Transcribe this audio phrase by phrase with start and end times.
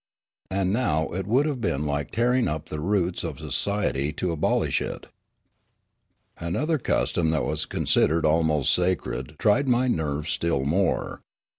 [0.49, 4.81] And now it would have been like tearing up the roots of society to abolish
[4.81, 5.05] it.
[6.39, 11.21] Another custom that was considered almost sacred tried my nerves still more.